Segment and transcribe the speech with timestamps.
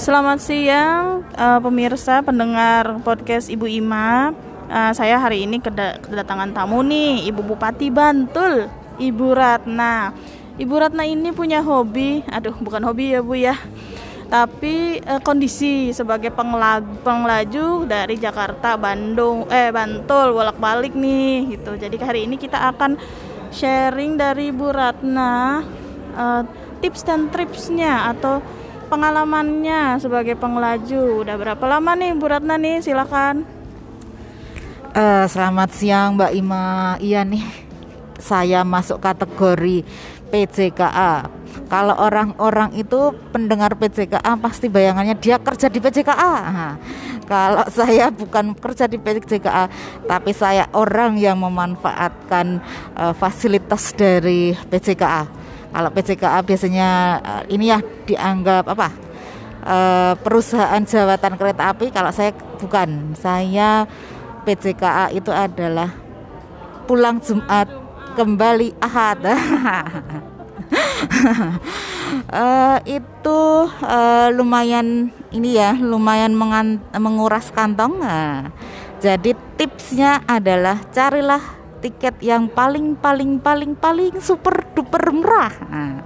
[0.00, 4.32] Selamat siang uh, pemirsa pendengar podcast Ibu Ima.
[4.64, 8.64] Uh, saya hari ini kedatangan tamu nih, Ibu Bupati Bantul,
[8.96, 10.16] Ibu Ratna.
[10.56, 13.52] Ibu Ratna ini punya hobi, aduh bukan hobi ya Bu ya,
[14.32, 16.32] tapi uh, kondisi sebagai
[17.04, 21.76] pengelaju, dari Jakarta, Bandung, eh Bantul bolak-balik nih gitu.
[21.76, 22.96] Jadi hari ini kita akan
[23.52, 25.60] sharing dari Ibu Ratna
[26.16, 26.40] uh,
[26.80, 28.40] tips dan tripsnya atau
[28.90, 31.22] pengalamannya sebagai pengelaju.
[31.22, 32.82] Udah berapa lama nih Bu Ratna nih?
[32.82, 33.46] Silakan.
[34.90, 36.98] Uh, selamat siang Mbak Ima.
[36.98, 37.46] Iya nih,
[38.18, 39.86] saya masuk kategori
[40.34, 41.30] PJKA.
[41.70, 46.34] Kalau orang-orang itu pendengar PJKA pasti bayangannya dia kerja di PJKA.
[46.50, 46.74] Nah,
[47.30, 49.70] kalau saya bukan kerja di PJKA,
[50.10, 52.58] tapi saya orang yang memanfaatkan
[52.98, 55.39] uh, fasilitas dari PJKA
[55.70, 56.88] kalau PCKA biasanya
[57.22, 58.88] uh, ini ya dianggap apa?
[59.60, 61.94] Uh, perusahaan jawatan kereta api.
[61.94, 63.86] Kalau saya bukan, saya
[64.42, 65.94] PCKA itu adalah
[66.90, 67.70] pulang Jumat
[68.18, 69.22] kembali Ahad.
[72.34, 73.40] uh, itu
[73.70, 76.34] uh, lumayan ini ya, lumayan
[76.98, 78.02] menguras kantong.
[78.02, 78.50] Nah,
[78.98, 85.52] jadi tipsnya adalah carilah tiket yang paling paling paling paling super duper murah.
[85.66, 85.96] Nah,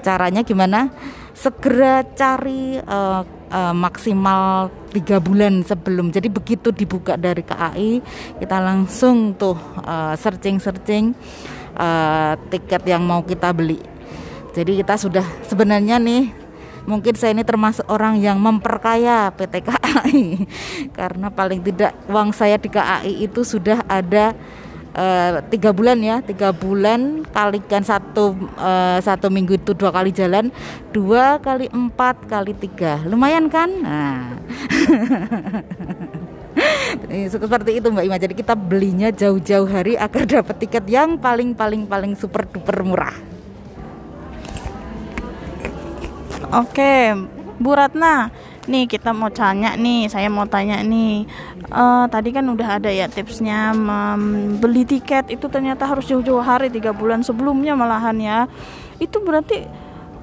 [0.00, 0.88] caranya gimana?
[1.36, 3.22] Segera cari uh,
[3.52, 6.10] uh, maksimal tiga bulan sebelum.
[6.10, 8.02] Jadi begitu dibuka dari KAI,
[8.40, 11.14] kita langsung tuh uh, searching searching
[11.78, 13.78] uh, tiket yang mau kita beli.
[14.56, 16.34] Jadi kita sudah sebenarnya nih
[16.88, 20.18] mungkin saya ini termasuk orang yang memperkaya PT KAI
[20.98, 24.67] karena paling tidak uang saya di KAI itu sudah ada Eh,
[25.52, 30.50] tiga bulan ya tiga bulan kalikan satu uh, satu minggu itu dua kali jalan
[30.90, 32.98] dua kali empat kali tiga.
[33.06, 33.70] Lumayan kan?
[33.78, 34.34] Nah.
[37.30, 38.18] Seperti itu Mbak Ima.
[38.18, 43.14] Jadi kita belinya jauh-jauh hari agar dapat tiket yang paling paling paling super duper murah.
[46.48, 47.12] Oke
[47.60, 48.32] Bu Ratna
[48.68, 51.24] nih kita mau tanya nih saya mau tanya nih.
[51.72, 55.32] Uh, tadi kan udah ada ya tipsnya membeli tiket.
[55.32, 58.38] Itu ternyata harus jauh-jauh hari tiga bulan sebelumnya malahan ya.
[59.00, 59.64] Itu berarti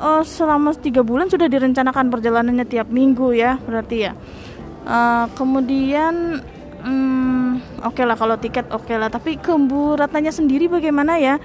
[0.00, 4.12] uh, selama tiga bulan sudah direncanakan perjalanannya tiap minggu ya berarti ya.
[4.88, 6.40] Uh, kemudian
[6.80, 9.12] um, oke okay lah kalau tiket oke okay lah.
[9.12, 11.36] Tapi kemburatanya sendiri bagaimana ya?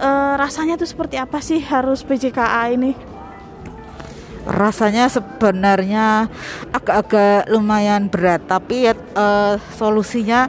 [0.00, 3.09] Uh, rasanya tuh seperti apa sih harus PJKA ini
[4.48, 6.28] rasanya sebenarnya
[6.72, 10.48] agak-agak lumayan berat tapi ya uh, solusinya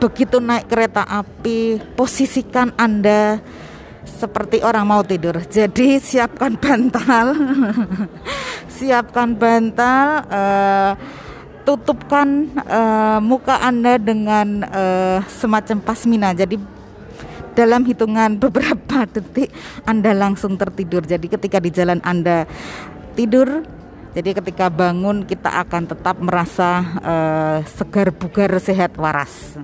[0.00, 3.40] begitu naik kereta api posisikan anda
[4.04, 5.40] seperti orang mau tidur.
[5.44, 7.36] Jadi siapkan bantal.
[8.68, 10.92] Siapkan bantal uh,
[11.68, 16.32] tutupkan uh, muka anda dengan uh, semacam pasmina.
[16.32, 16.79] Jadi
[17.60, 19.52] dalam hitungan beberapa detik
[19.84, 21.04] Anda langsung tertidur.
[21.04, 22.48] Jadi ketika di jalan Anda
[23.12, 23.68] tidur,
[24.16, 29.60] jadi ketika bangun kita akan tetap merasa uh, segar bugar sehat waras.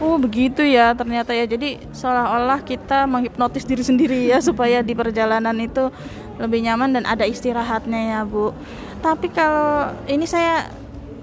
[0.00, 5.52] Oh begitu ya ternyata ya jadi seolah-olah kita menghipnotis diri sendiri ya supaya di perjalanan
[5.60, 5.92] itu
[6.40, 8.56] lebih nyaman dan ada istirahatnya ya Bu.
[9.04, 10.72] Tapi kalau ini saya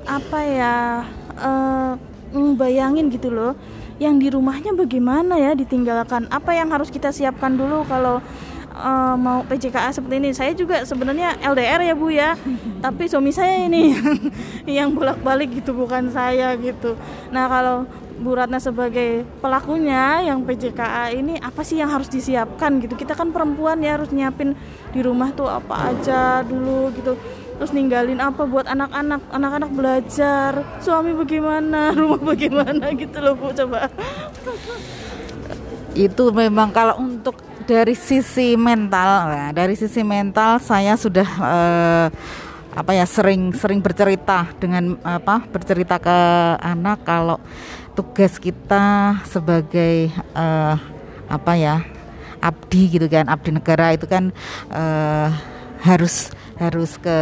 [0.06, 0.76] apa ya
[1.42, 1.98] uh,
[2.56, 3.58] bayangin gitu loh
[3.98, 5.58] yang di rumahnya bagaimana ya?
[5.58, 6.30] Ditinggalkan.
[6.30, 8.22] Apa yang harus kita siapkan dulu kalau
[8.78, 10.30] uh, mau PJKA seperti ini?
[10.34, 12.38] Saya juga sebenarnya LDR ya Bu ya.
[12.86, 13.98] Tapi suami saya ini
[14.78, 16.94] yang bolak-balik gitu bukan saya gitu.
[17.34, 17.78] Nah kalau
[18.18, 22.98] Bu Ratna sebagai pelakunya yang PJKA ini apa sih yang harus disiapkan gitu?
[22.98, 24.58] Kita kan perempuan ya harus nyiapin
[24.94, 27.14] di rumah tuh apa aja dulu gitu
[27.58, 29.22] terus ninggalin apa buat anak-anak?
[29.34, 30.52] Anak-anak belajar.
[30.82, 31.92] Suami bagaimana?
[32.00, 32.94] Rumah bagaimana?
[32.94, 33.90] Gitu loh bu coba.
[35.98, 42.08] Itu memang kalau untuk dari sisi mental ya, dari sisi mental saya sudah uh,
[42.78, 46.20] apa ya sering sering bercerita dengan apa bercerita ke
[46.62, 47.42] anak kalau
[47.98, 50.78] tugas kita sebagai uh,
[51.26, 51.82] apa ya
[52.38, 54.30] abdi gitu kan abdi negara itu kan
[54.70, 55.34] uh,
[55.82, 57.20] harus harus ke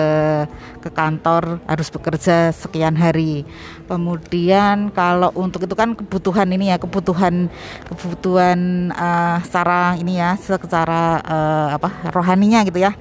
[0.82, 3.48] ke kantor harus bekerja sekian hari.
[3.86, 7.48] Kemudian kalau untuk itu kan kebutuhan ini ya kebutuhan
[7.88, 12.96] kebutuhan uh, secara ini ya secara uh, apa rohaninya gitu ya.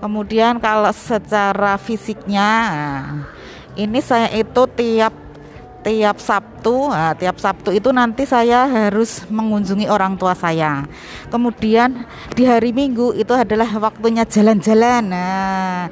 [0.00, 2.50] Kemudian kalau secara fisiknya
[3.78, 5.29] ini saya itu tiap
[5.80, 10.84] tiap Sabtu, nah, tiap Sabtu itu nanti saya harus mengunjungi orang tua saya.
[11.32, 12.04] Kemudian
[12.36, 15.08] di hari Minggu itu adalah waktunya jalan-jalan.
[15.08, 15.88] Nah,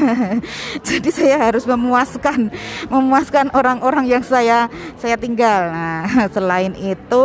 [0.86, 2.50] jadi saya harus memuaskan,
[2.86, 5.74] memuaskan orang-orang yang saya saya tinggal.
[5.74, 7.22] Nah, selain itu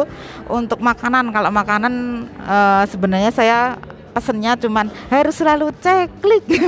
[0.50, 3.60] untuk makanan, kalau makanan uh, sebenarnya saya
[4.14, 6.46] pesennya cuman harus selalu cek klik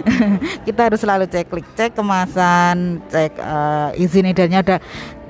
[0.66, 4.76] kita harus selalu cek klik cek kemasan cek uh, izin edarnya ada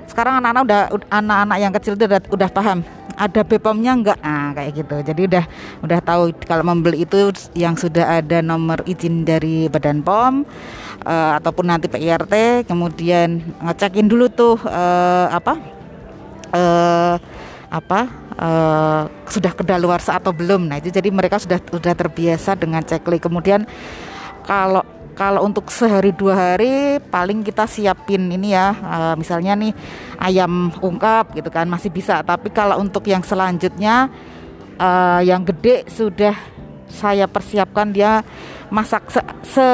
[0.09, 2.79] sekarang anak-anak udah anak-anak yang kecil itu udah, udah paham
[3.17, 5.45] ada BPOM-nya enggak ah kayak gitu jadi udah
[5.85, 10.45] udah tahu kalau membeli itu yang sudah ada nomor izin dari Badan POM
[11.05, 15.55] uh, ataupun nanti PIRT kemudian ngecekin dulu tuh uh, apa
[16.53, 17.17] uh,
[17.73, 18.01] apa
[18.37, 20.69] uh, sudah kedaluarsa atau belum.
[20.69, 23.25] Nah, itu jadi mereka sudah sudah terbiasa dengan checklist.
[23.25, 23.65] Kemudian
[24.43, 29.73] kalau kalau untuk sehari dua hari paling kita siapin ini ya uh, misalnya nih
[30.17, 32.25] ayam ungkap gitu kan masih bisa.
[32.25, 34.09] Tapi kalau untuk yang selanjutnya
[34.81, 36.35] uh, yang gede sudah
[36.89, 38.25] saya persiapkan dia
[38.73, 39.69] masak se, se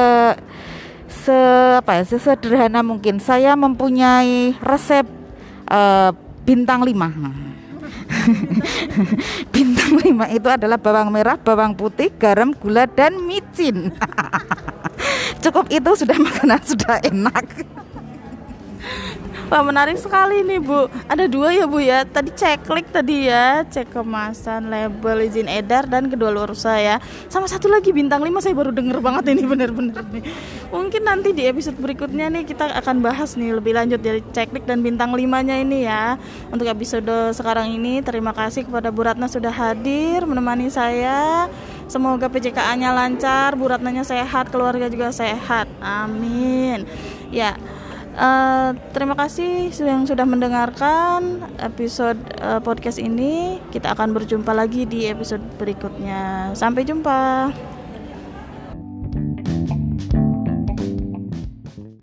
[1.09, 1.38] se
[1.79, 3.23] apa ya sesederhana mungkin.
[3.23, 5.06] Saya mempunyai resep
[5.70, 6.11] uh,
[6.43, 7.49] bintang 5
[9.55, 13.93] Bintang lima itu adalah bawang merah, bawang putih, garam, gula, dan micin.
[15.38, 17.46] Cukup itu sudah makanan sudah enak.
[19.49, 20.93] Wah menarik sekali nih Bu.
[21.08, 22.05] Ada dua ya Bu ya.
[22.05, 23.64] Tadi cek klik tadi ya.
[23.64, 27.00] Cek kemasan, label, izin edar Dan kedua luar usaha ya
[27.32, 30.20] Sama satu lagi bintang 5 saya baru denger banget ini bener-bener nih.
[30.69, 34.69] Mungkin nanti di episode berikutnya nih Kita akan bahas nih lebih lanjut dari cek klik
[34.69, 36.20] dan bintang 5 nya ini ya.
[36.52, 41.49] Untuk episode sekarang ini Terima kasih kepada Bu Ratna sudah hadir Menemani saya
[41.88, 45.67] Semoga PJKA-nya lancar, Bu Ratnanya sehat, keluarga juga sehat.
[45.81, 46.85] Amin.
[47.32, 47.56] Ya,
[48.19, 53.62] Uh, terima kasih yang sudah mendengarkan episode uh, podcast ini.
[53.70, 56.50] Kita akan berjumpa lagi di episode berikutnya.
[56.58, 57.55] Sampai jumpa.